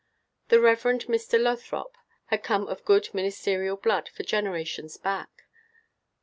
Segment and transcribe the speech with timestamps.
[0.47, 0.81] The Rev.
[0.81, 1.39] Mr.
[1.39, 1.95] Lothrop
[2.25, 5.43] had come of good ministerial blood for generations back.